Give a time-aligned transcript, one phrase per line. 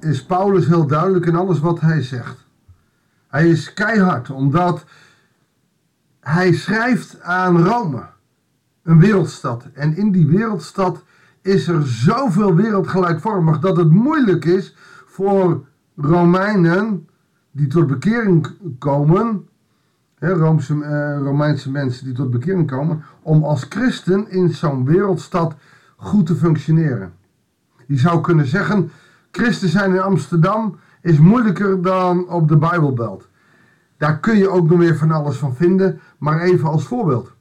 [0.00, 2.46] is Paulus heel duidelijk in alles wat hij zegt.
[3.28, 4.84] Hij is keihard omdat
[6.20, 8.02] hij schrijft aan Rome,
[8.82, 9.64] een wereldstad.
[9.74, 11.04] En in die wereldstad
[11.42, 14.76] is er zoveel wereldgelijkvormig dat het moeilijk is
[15.06, 17.08] voor Romeinen
[17.50, 18.46] die tot bekering
[18.78, 19.48] komen,
[20.18, 25.54] hè, uh, Romeinse mensen die tot bekering komen, om als christen in zo'n wereldstad
[25.96, 27.12] goed te functioneren.
[27.86, 28.90] Je zou kunnen zeggen,
[29.36, 33.28] christen zijn in Amsterdam is moeilijker dan op de Bijbelbelt.
[33.96, 37.32] Daar kun je ook nog weer van alles van vinden, maar even als voorbeeld.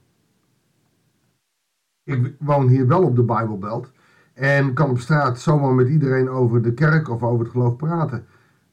[2.04, 3.92] Ik woon hier wel op de Bijbelbelt
[4.34, 8.26] en kan op straat zomaar met iedereen over de kerk of over het geloof praten.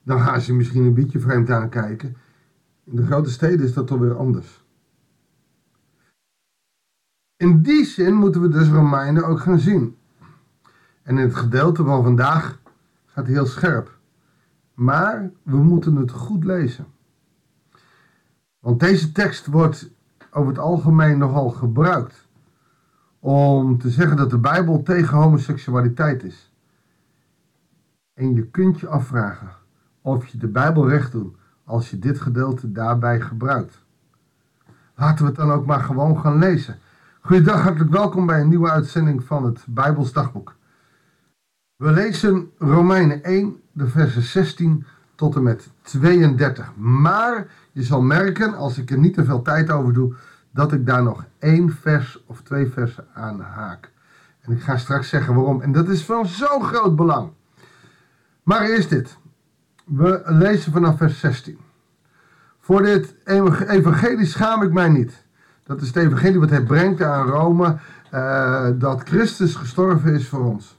[0.02, 2.16] Dan gaan ze misschien een beetje vreemd aankijken.
[2.84, 4.64] In de grote steden is dat toch weer anders.
[7.36, 9.96] In die zin moeten we dus Romeinen ook gaan zien.
[11.02, 12.59] En in het gedeelte van vandaag
[13.12, 13.98] gaat heel scherp.
[14.74, 16.86] Maar we moeten het goed lezen.
[18.58, 19.90] Want deze tekst wordt
[20.30, 22.28] over het algemeen nogal gebruikt
[23.18, 26.52] om te zeggen dat de Bijbel tegen homoseksualiteit is.
[28.14, 29.52] En je kunt je afvragen
[30.02, 33.84] of je de Bijbel recht doet als je dit gedeelte daarbij gebruikt.
[34.94, 36.78] Laten we het dan ook maar gewoon gaan lezen.
[37.20, 40.54] Goedendag, hartelijk welkom bij een nieuwe uitzending van het Bijbels Dagboek.
[41.80, 46.72] We lezen Romeinen 1, de versen 16 tot en met 32.
[46.76, 50.14] Maar je zal merken, als ik er niet te veel tijd over doe,
[50.50, 53.90] dat ik daar nog één vers of twee versen aan haak.
[54.40, 55.60] En ik ga straks zeggen waarom.
[55.60, 57.30] En dat is van zo'n groot belang.
[58.42, 59.16] Maar eerst dit.
[59.84, 61.58] We lezen vanaf vers 16.
[62.60, 63.14] Voor dit
[63.68, 65.24] evangelie schaam ik mij niet.
[65.62, 67.76] Dat is het evangelie wat hij brengt aan Rome.
[68.14, 70.78] Uh, dat Christus gestorven is voor ons.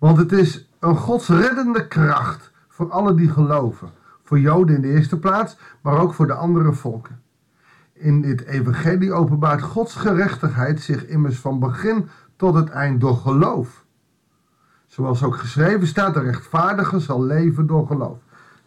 [0.00, 3.90] Want het is een godsreddende kracht voor alle die geloven.
[4.22, 7.20] Voor Joden in de eerste plaats, maar ook voor de andere volken.
[7.92, 13.84] In dit evangelie openbaart Gods gerechtigheid zich immers van begin tot het eind door geloof.
[14.86, 18.18] Zoals ook geschreven staat, de rechtvaardige zal leven door geloof.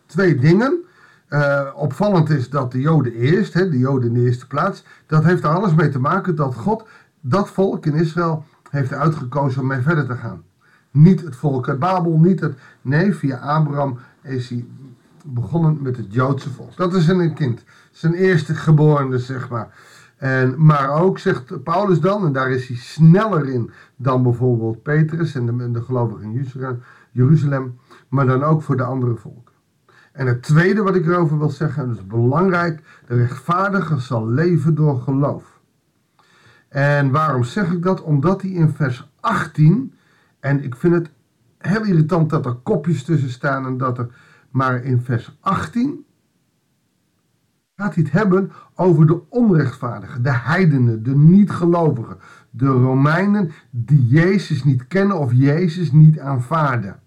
[0.05, 0.83] Twee dingen.
[1.29, 5.23] Uh, opvallend is dat de Joden eerst, hè, de Joden in de eerste plaats, dat
[5.23, 6.87] heeft er alles mee te maken dat God
[7.21, 10.43] dat volk in Israël heeft uitgekozen om mee verder te gaan.
[10.93, 12.57] Niet het volk uit Babel, niet het.
[12.81, 14.65] Nee, via Abraham is hij
[15.25, 16.75] begonnen met het Joodse volk.
[16.75, 17.63] Dat is een kind.
[17.91, 19.69] Zijn eerste geborene, zeg maar.
[20.17, 25.35] En, maar ook, zegt Paulus dan, en daar is hij sneller in dan bijvoorbeeld Petrus
[25.35, 26.47] en de, de gelovigen in
[27.11, 27.77] Jeruzalem,
[28.09, 29.53] maar dan ook voor de andere volken.
[30.11, 34.27] En het tweede wat ik erover wil zeggen, en dat is belangrijk, de rechtvaardige zal
[34.27, 35.59] leven door geloof.
[36.69, 38.01] En waarom zeg ik dat?
[38.01, 39.93] Omdat hij in vers 18,
[40.43, 41.11] en ik vind het
[41.57, 44.15] heel irritant dat er kopjes tussen staan en dat er
[44.49, 46.05] maar in vers 18
[47.75, 52.17] gaat hij het hebben over de onrechtvaardigen, de heidenen, de niet-gelovigen,
[52.49, 56.91] de Romeinen die Jezus niet kennen of Jezus niet aanvaarden.
[56.91, 57.01] Het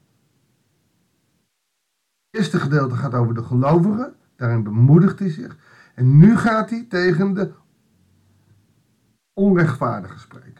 [2.40, 5.56] eerste gedeelte gaat over de gelovigen, daarin bemoedigt hij zich.
[5.94, 7.52] En nu gaat hij tegen de
[9.32, 10.55] onrechtvaardigen spreken.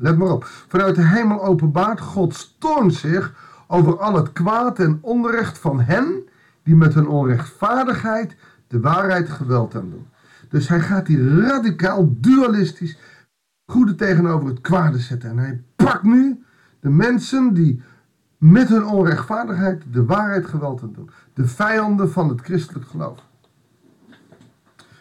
[0.00, 3.34] Let maar op, vanuit de hemel openbaart God toorn zich
[3.66, 6.28] over al het kwaad en onrecht van hen
[6.62, 10.06] die met hun onrechtvaardigheid de waarheid geweld aan doen.
[10.48, 12.98] Dus hij gaat hier radicaal dualistisch
[13.66, 15.30] goede tegenover het kwade zetten.
[15.30, 16.44] En hij pakt nu
[16.80, 17.82] de mensen die
[18.38, 21.10] met hun onrechtvaardigheid de waarheid geweld aan doen.
[21.34, 23.18] De vijanden van het christelijk geloof.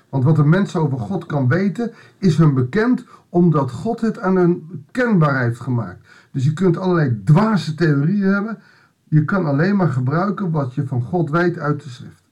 [0.10, 4.36] Want wat een mens over God kan weten, is hun bekend omdat God het aan
[4.36, 6.08] hun kenbaar heeft gemaakt.
[6.32, 8.60] Dus je kunt allerlei dwaze theorieën hebben.
[9.04, 12.24] Je kan alleen maar gebruiken wat je van God weet uit de schrift.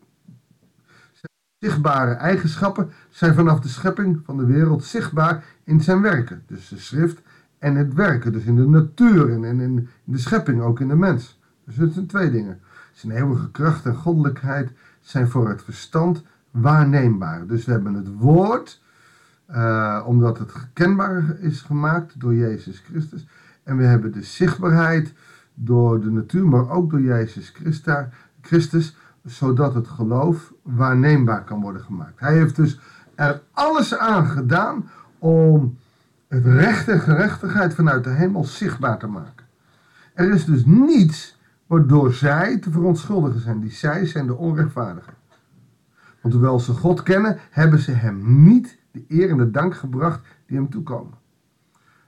[1.60, 6.44] Zichtbare eigenschappen zijn vanaf de schepping van de wereld zichtbaar in zijn werken.
[6.48, 7.22] Dus de schrift
[7.60, 8.32] en het werken.
[8.32, 11.40] Dus in de natuur en in de schepping, ook in de mens.
[11.66, 12.60] Dus het zijn twee dingen.
[12.94, 17.48] Zijn eeuwige kracht en goddelijkheid zijn voor het verstand waarneembaar.
[17.48, 18.82] Dus we hebben het woord,
[19.52, 23.28] uh, omdat het kenbaar is gemaakt door Jezus Christus.
[23.64, 25.14] En we hebben de zichtbaarheid
[25.54, 27.54] door de natuur, maar ook door Jezus
[28.42, 32.20] Christus, zodat het geloof waarneembaar kan worden gemaakt.
[32.20, 32.80] Hij heeft dus
[33.16, 34.90] er alles aan gedaan
[35.20, 35.78] om
[36.28, 39.46] het recht en gerechtigheid vanuit de hemel zichtbaar te maken.
[40.14, 43.60] Er is dus niets waardoor zij te verontschuldigen zijn.
[43.60, 45.14] Die zij zijn de onrechtvaardigen.
[46.22, 50.28] Want hoewel ze God kennen, hebben ze hem niet de eer en de dank gebracht
[50.46, 51.14] die hem toekomen.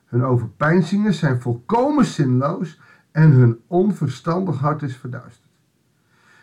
[0.05, 2.79] Hun overpeinzingen zijn volkomen zinloos
[3.11, 5.47] en hun onverstandig hart is verduisterd.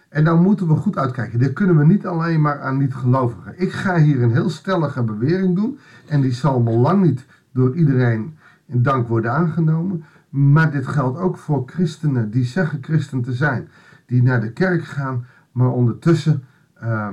[0.08, 1.38] En dan moeten we goed uitkijken.
[1.38, 3.60] Dit kunnen we niet alleen maar aan niet-gelovigen.
[3.60, 5.78] Ik ga hier een heel stellige bewering doen.
[6.06, 10.04] En die zal me lang niet door iedereen in dank worden aangenomen.
[10.28, 13.68] Maar dit geldt ook voor christenen die zeggen christen te zijn.
[14.06, 16.44] Die naar de kerk gaan, maar ondertussen
[16.82, 17.08] uh,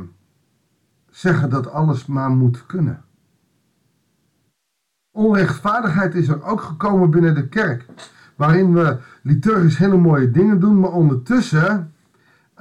[1.09, 3.03] zeggen dat alles maar moet kunnen.
[5.15, 7.85] Onrechtvaardigheid is er ook gekomen binnen de kerk.
[8.35, 11.91] Waarin we liturgisch hele mooie dingen doen, maar ondertussen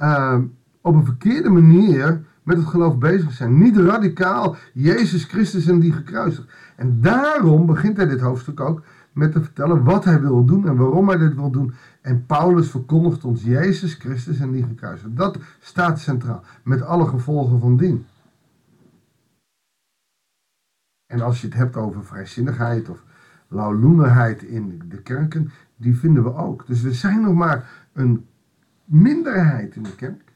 [0.01, 0.37] uh,
[0.81, 3.57] op een verkeerde manier met het geloof bezig zijn.
[3.57, 6.47] Niet radicaal Jezus Christus en die gekruisigd.
[6.75, 10.75] En daarom begint hij dit hoofdstuk ook met te vertellen wat hij wil doen en
[10.75, 11.73] waarom hij dit wil doen.
[12.01, 15.15] En Paulus verkondigt ons Jezus Christus en die gekruisigd.
[15.15, 18.05] Dat staat centraal, met alle gevolgen van dien.
[21.13, 23.03] En als je het hebt over vrijzinnigheid of
[23.47, 26.67] lauwloenigheid in de kerken, die vinden we ook.
[26.67, 28.25] Dus we zijn nog maar een
[28.83, 30.33] minderheid in de kerk.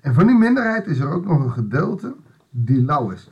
[0.00, 2.16] En van die minderheid is er ook nog een gedeelte
[2.50, 3.30] die lauw is.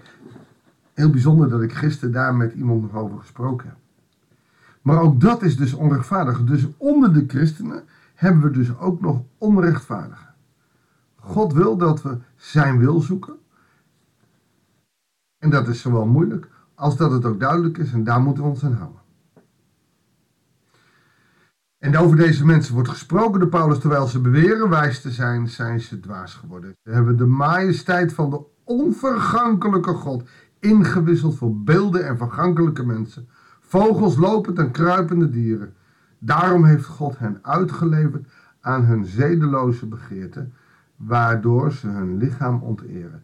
[0.95, 3.77] Heel bijzonder dat ik gisteren daar met iemand nog over gesproken heb.
[4.83, 6.45] Maar ook dat is dus onrechtvaardig.
[6.45, 7.83] Dus onder de christenen
[8.15, 10.35] hebben we dus ook nog onrechtvaardigen.
[11.17, 13.37] God wil dat we zijn wil zoeken.
[15.39, 18.49] En dat is zowel moeilijk als dat het ook duidelijk is en daar moeten we
[18.49, 19.01] ons aan houden.
[21.79, 25.81] En over deze mensen wordt gesproken door Paulus, terwijl ze beweren wijs te zijn, zijn
[25.81, 26.75] ze dwaas geworden.
[26.83, 33.29] Ze hebben de majesteit van de onvergankelijke God ingewisseld voor beelden en vergankelijke mensen,
[33.61, 35.75] vogels, lopend en kruipende dieren.
[36.19, 38.29] Daarom heeft God hen uitgeleverd
[38.61, 40.53] aan hun zedeloze begeerten,
[40.97, 43.23] waardoor ze hun lichaam onteren.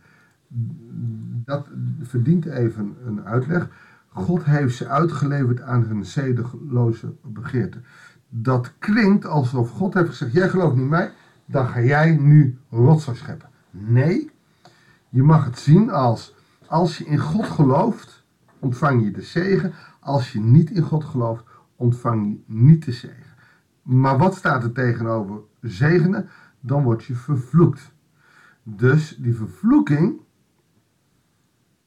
[1.44, 1.68] Dat
[2.02, 3.68] verdient even een uitleg.
[4.08, 7.84] God heeft ze uitgeleverd aan hun zedeloze begeerten
[8.36, 11.12] dat klinkt alsof God heeft gezegd: Jij gelooft niet mij,
[11.44, 13.48] dan ga jij nu rotzooi scheppen.
[13.70, 14.30] Nee,
[15.08, 16.34] je mag het zien als:
[16.66, 18.24] als je in God gelooft,
[18.58, 19.72] ontvang je de zegen.
[20.00, 21.44] Als je niet in God gelooft,
[21.76, 23.34] ontvang je niet de zegen.
[23.82, 26.28] Maar wat staat er tegenover zegenen?
[26.60, 27.92] Dan word je vervloekt.
[28.62, 30.20] Dus die vervloeking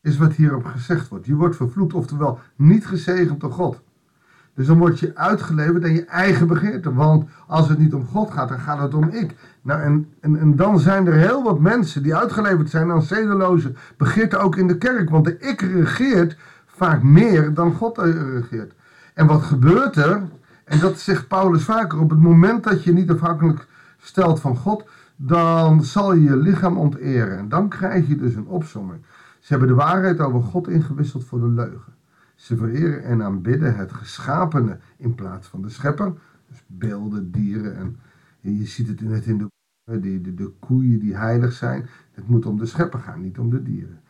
[0.07, 1.25] is wat hierop gezegd wordt.
[1.25, 3.81] Je wordt vervloekt, oftewel niet gezegend door God.
[4.53, 6.93] Dus dan word je uitgeleverd aan je eigen begeerte.
[6.93, 9.35] Want als het niet om God gaat, dan gaat het om ik.
[9.61, 13.73] Nou, en, en, en dan zijn er heel wat mensen die uitgeleverd zijn aan zedeloze
[13.97, 15.09] begeerte ook in de kerk.
[15.09, 18.73] Want de ik regeert vaak meer dan God regeert.
[19.13, 20.21] En wat gebeurt er?
[20.63, 21.99] En dat zegt Paulus vaker.
[21.99, 23.67] Op het moment dat je niet afhankelijk
[23.97, 27.37] stelt van God, dan zal je je lichaam onteren.
[27.37, 28.99] En dan krijg je dus een opzomming.
[29.47, 31.93] Ze hebben de waarheid over God ingewisseld voor de leugen.
[32.35, 36.13] Ze vereren en aanbidden het geschapene in plaats van de schepper.
[36.49, 37.97] Dus beelden, dieren en
[38.39, 39.47] je ziet het net in de,
[39.83, 41.87] de, de, de koeien die heilig zijn.
[42.11, 44.01] Het moet om de schepper gaan, niet om de dieren.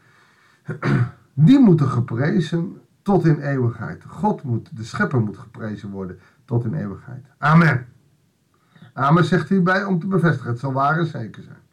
[1.34, 4.04] Die moeten geprezen tot in eeuwigheid.
[4.04, 7.26] God moet, de schepper moet geprezen worden tot in eeuwigheid.
[7.38, 7.86] Amen.
[8.94, 10.50] Amen zegt hierbij om te bevestigen.
[10.50, 11.67] Het zal waar en zeker zijn.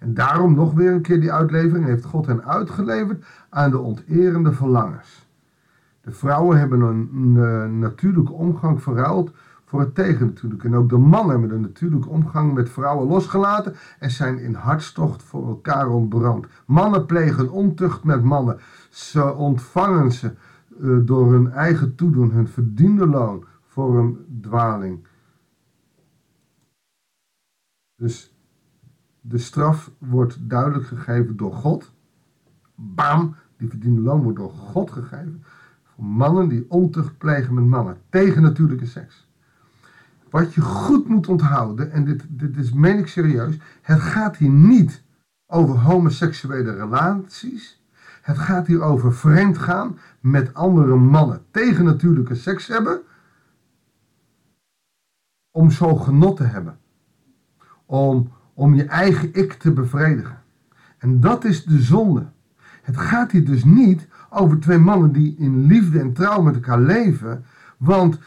[0.00, 4.52] En daarom nog weer een keer die uitlevering heeft God hen uitgeleverd aan de onterende
[4.52, 5.28] verlangens.
[6.00, 9.32] De vrouwen hebben een, natuurlijke omgang verruild
[9.64, 10.66] voor het tegennatuurlijke.
[10.66, 15.22] En ook de mannen hebben een natuurlijke omgang met vrouwen losgelaten en zijn in hartstocht
[15.22, 16.46] voor elkaar ontbrand.
[16.66, 18.58] Mannen plegen ontucht met mannen.
[18.90, 20.32] Ze ontvangen ze
[20.80, 25.06] uh, door hun eigen toedoen, hun verdiende loon voor een dwaling.
[27.96, 28.39] Dus
[29.30, 31.92] de straf wordt duidelijk gegeven door God.
[32.74, 35.44] Bam, die verdiende loon wordt door God gegeven
[36.00, 37.96] mannen die ontucht plegen met mannen.
[38.08, 39.28] Tegen natuurlijke seks.
[40.30, 44.50] Wat je goed moet onthouden, en dit, dit is meen ik serieus, het gaat hier
[44.50, 45.02] niet
[45.46, 47.82] over homoseksuele relaties.
[48.22, 51.42] Het gaat hier over vreemd gaan met andere mannen.
[51.50, 53.00] Tegen natuurlijke seks hebben.
[55.50, 56.78] Om zo genot te hebben.
[57.86, 60.38] Om, om je eigen ik te bevredigen.
[60.98, 62.26] En dat is de zonde.
[62.82, 66.80] Het gaat hier dus niet over twee mannen die in liefde en trouw met elkaar
[66.80, 67.44] leven.
[67.76, 68.18] Want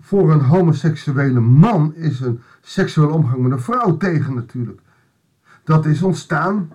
[0.00, 4.80] voor een homoseksuele man is een seksuele omgang met een vrouw tegen natuurlijk.
[5.62, 6.70] Dat is ontstaan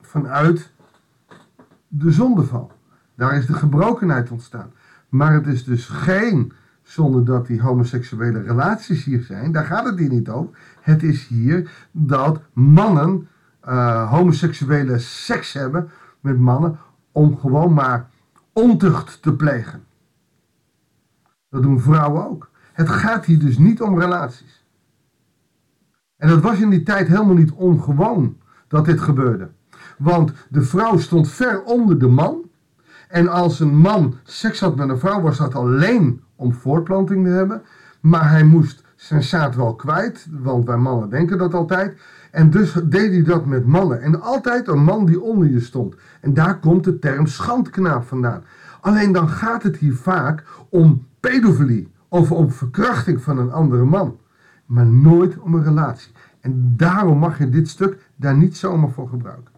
[0.00, 0.72] vanuit
[1.88, 2.72] de zondeval.
[3.14, 4.70] Daar is de gebrokenheid ontstaan.
[5.08, 6.52] Maar het is dus geen
[6.84, 9.52] zonde dat die homoseksuele relaties hier zijn.
[9.52, 10.58] Daar gaat het hier niet over.
[10.80, 13.28] Het is hier dat mannen
[13.68, 16.78] uh, homoseksuele seks hebben met mannen
[17.12, 18.08] om gewoon maar
[18.52, 19.84] ontucht te plegen.
[21.48, 22.50] Dat doen vrouwen ook.
[22.72, 24.64] Het gaat hier dus niet om relaties.
[26.16, 28.36] En dat was in die tijd helemaal niet ongewoon
[28.68, 29.50] dat dit gebeurde.
[29.98, 32.42] Want de vrouw stond ver onder de man.
[33.08, 37.30] En als een man seks had met een vrouw, was dat alleen om voortplanting te
[37.30, 37.62] hebben.
[38.00, 42.00] Maar hij moest zijn zaad wel kwijt, want wij mannen denken dat altijd.
[42.30, 44.02] En dus deed hij dat met mannen.
[44.02, 45.94] En altijd een man die onder je stond.
[46.20, 48.44] En daar komt de term schandknaap vandaan.
[48.80, 54.18] Alleen dan gaat het hier vaak om pedofilie of om verkrachting van een andere man.
[54.66, 56.12] Maar nooit om een relatie.
[56.40, 59.52] En daarom mag je dit stuk daar niet zomaar voor gebruiken.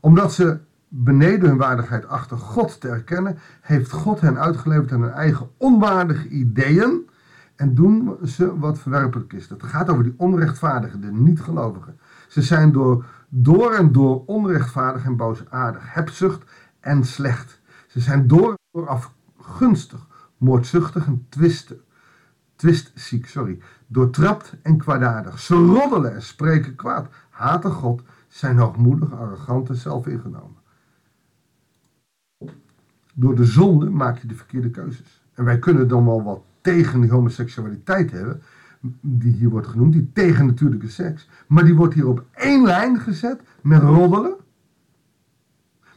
[0.00, 5.12] Omdat ze beneden hun waardigheid achter God te erkennen, heeft God hen uitgeleverd aan hun
[5.12, 7.08] eigen onwaardige ideeën
[7.56, 9.48] en doen ze wat verwerpelijk is.
[9.48, 11.98] Dat gaat over die onrechtvaardigen, de niet-gelovigen.
[12.28, 17.60] Ze zijn door, door en door onrechtvaardig en boosaardig, hebzucht en slecht.
[17.86, 21.80] Ze zijn door en door afgunstig, moordzuchtig en twisten.
[22.56, 23.58] Twistziek, sorry.
[23.86, 25.38] Doortrapt en kwaadaardig.
[25.38, 27.08] Ze roddelen en spreken kwaad.
[27.30, 30.57] Haten God, zijn hoogmoedig, arrogant en zelfingenomen.
[33.20, 35.22] Door de zonde maak je de verkeerde keuzes.
[35.34, 38.42] En wij kunnen dan wel wat tegen die homoseksualiteit hebben,
[39.00, 42.98] die hier wordt genoemd, die tegen natuurlijke seks, maar die wordt hier op één lijn
[42.98, 44.36] gezet met roddelen,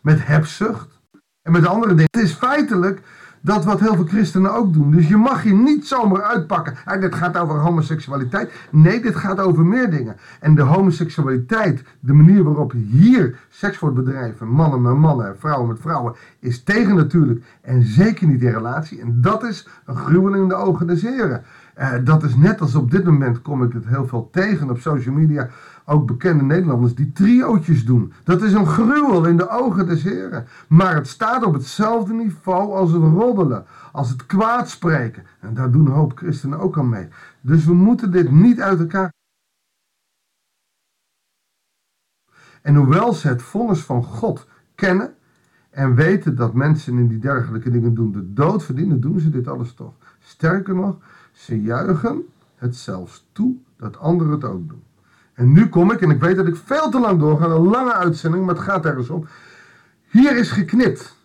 [0.01, 1.01] met hebzucht
[1.41, 2.09] en met andere dingen.
[2.11, 3.01] Het is feitelijk
[3.41, 4.91] dat wat heel veel christenen ook doen.
[4.91, 6.75] Dus je mag je niet zomaar uitpakken.
[6.85, 8.51] Ah, dit gaat over homoseksualiteit.
[8.71, 10.15] Nee, dit gaat over meer dingen.
[10.39, 15.79] En de homoseksualiteit, de manier waarop hier seks wordt bedrijven, mannen met mannen, vrouwen met
[15.79, 19.01] vrouwen, is tegen natuurlijk en zeker niet in relatie.
[19.01, 21.43] En dat is een gruwel in de ogen des heren.
[21.79, 24.79] Uh, dat is net als op dit moment kom ik het heel veel tegen op
[24.79, 25.49] social media
[25.91, 28.13] ook bekende Nederlanders die triootjes doen.
[28.23, 30.47] Dat is een gruwel in de ogen des heren.
[30.67, 35.25] Maar het staat op hetzelfde niveau als het roddelen, als het kwaadspreken.
[35.39, 37.07] En daar doen een hoop christenen ook aan mee.
[37.41, 39.13] Dus we moeten dit niet uit elkaar.
[42.61, 45.13] En hoewel ze het vonnis van God kennen
[45.69, 49.47] en weten dat mensen in die dergelijke dingen doen de dood verdienen, doen ze dit
[49.47, 49.93] alles toch.
[50.19, 50.97] Sterker nog,
[51.31, 52.23] ze juichen
[52.55, 54.83] het zelfs toe dat anderen het ook doen.
[55.41, 57.93] En nu kom ik, en ik weet dat ik veel te lang doorga, een lange
[57.93, 59.27] uitzending, maar het gaat ergens om.
[60.09, 61.17] Hier is geknipt.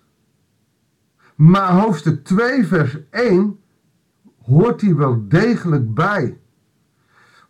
[1.34, 3.60] Maar hoofdstuk 2, vers 1
[4.42, 6.40] hoort hier wel degelijk bij.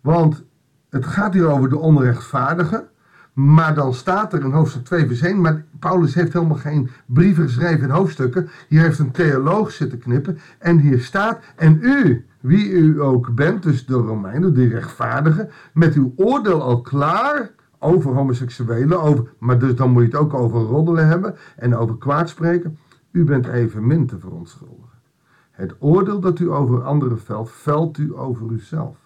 [0.00, 0.44] Want
[0.90, 2.85] het gaat hier over de onrechtvaardige.
[3.36, 7.44] Maar dan staat er in hoofdstuk 2 vers 1, maar Paulus heeft helemaal geen brieven
[7.44, 8.48] geschreven in hoofdstukken.
[8.68, 13.62] Hier heeft een theoloog zitten knippen en hier staat, en u, wie u ook bent,
[13.62, 19.74] dus de Romeinen, de rechtvaardigen, met uw oordeel al klaar over homoseksuelen, over, maar dus
[19.74, 22.78] dan moet je het ook over roddelen hebben en over kwaad spreken.
[23.10, 24.98] U bent evenmin te verontschuldigen.
[25.50, 28.96] Het oordeel dat u over anderen velt, velt u over uzelf.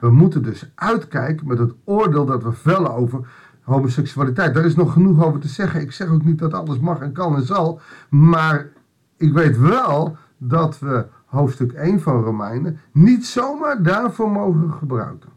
[0.00, 3.28] We moeten dus uitkijken met het oordeel dat we vellen over
[3.66, 4.54] homoseksualiteit.
[4.54, 5.80] Daar is nog genoeg over te zeggen.
[5.80, 7.80] Ik zeg ook niet dat alles mag en kan en zal.
[8.08, 8.68] Maar
[9.16, 15.30] ik weet wel dat we hoofdstuk 1 van Romeinen niet zomaar daarvoor mogen gebruiken.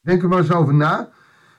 [0.00, 1.08] Denk er maar eens over na.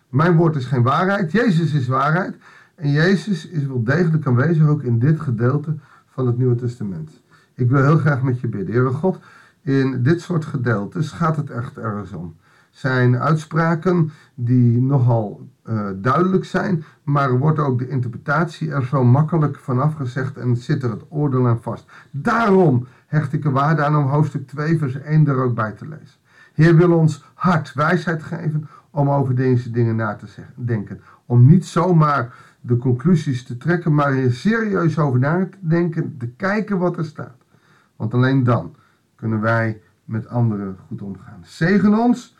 [0.09, 1.31] Mijn woord is geen waarheid.
[1.31, 2.35] Jezus is waarheid.
[2.75, 7.21] En Jezus is wel degelijk aanwezig ook in dit gedeelte van het Nieuwe Testament.
[7.53, 8.75] Ik wil heel graag met je bidden.
[8.75, 9.19] Heere God,
[9.61, 12.35] in dit soort gedeeltes gaat het echt ergens om
[12.77, 19.59] zijn uitspraken die nogal uh, duidelijk zijn, maar wordt ook de interpretatie er zo makkelijk
[19.59, 21.91] vanaf gezegd en zit er het oordeel aan vast.
[22.11, 25.87] Daarom hecht ik er waarde aan om hoofdstuk 2 vers 1 er ook bij te
[25.87, 26.19] lezen.
[26.53, 31.01] Heer wil ons hart wijsheid geven om over deze dingen na te denken.
[31.25, 36.27] Om niet zomaar de conclusies te trekken, maar er serieus over na te denken, te
[36.27, 37.37] kijken wat er staat.
[37.95, 38.75] Want alleen dan
[39.15, 41.39] kunnen wij met anderen goed omgaan.
[41.41, 42.35] Zegen ons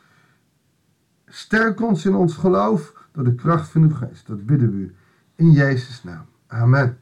[1.28, 4.26] Sterk ons in ons geloof door de kracht van uw geest.
[4.26, 4.94] Dat bidden we u.
[5.34, 6.24] In Jezus' naam.
[6.46, 6.98] Amen.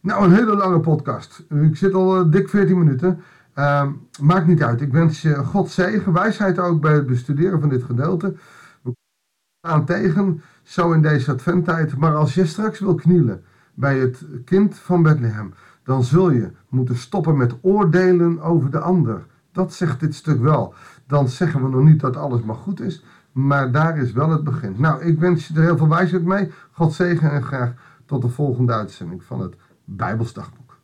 [0.00, 1.44] Nou, een hele lange podcast.
[1.48, 3.20] Ik zit al uh, dik 14 minuten.
[3.58, 3.86] Uh,
[4.20, 4.80] maakt niet uit.
[4.80, 8.34] Ik wens je God zegen, wijsheid ook bij het bestuderen van dit gedeelte.
[8.82, 8.92] We
[9.60, 11.96] gaan tegen, zo in deze adventtijd.
[11.96, 13.44] Maar als je straks wil knielen
[13.74, 19.26] bij het kind van Bethlehem, dan zul je moeten stoppen met oordelen over de ander.
[19.56, 20.74] Dat zegt dit stuk wel
[21.06, 23.04] dan zeggen we nog niet dat alles maar goed is.
[23.32, 24.74] Maar daar is wel het begin.
[24.78, 26.52] Nou, ik wens je er heel veel wijsheid mee.
[26.72, 27.72] God zegen en graag
[28.06, 30.76] tot de volgende uitzending van het Bijbelsdagboek.